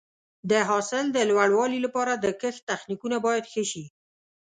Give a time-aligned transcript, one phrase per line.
[0.51, 3.85] د حاصل د لوړوالي لپاره د کښت تخنیکونه باید ښه شي.